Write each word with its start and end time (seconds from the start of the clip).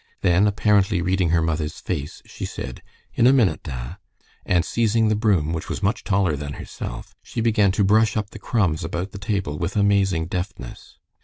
Then, 0.21 0.47
apparently 0.47 0.99
reading 0.99 1.29
her 1.29 1.43
mother's 1.43 1.79
face, 1.79 2.23
she 2.25 2.43
said, 2.43 2.81
"In 3.13 3.27
a 3.27 3.31
minute, 3.31 3.61
da," 3.61 3.97
and 4.47 4.65
seizing 4.65 5.09
the 5.09 5.15
broom, 5.15 5.53
which 5.53 5.69
was 5.69 5.83
much 5.83 6.03
taller 6.03 6.35
than 6.35 6.53
herself, 6.53 7.13
she 7.21 7.39
began 7.39 7.71
to 7.73 7.83
brush 7.83 8.17
up 8.17 8.31
the 8.31 8.39
crumbs 8.39 8.83
about 8.83 9.11
the 9.11 9.19
table 9.19 9.59
with 9.59 9.75
amazing 9.75 10.25
deftness. 10.25 10.97